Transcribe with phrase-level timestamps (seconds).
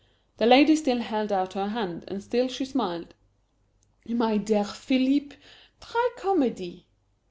[0.37, 3.13] The lady still held out her hand, and still she smiled.
[4.07, 5.35] "My dear Philippe
[5.79, 6.87] try comedy!"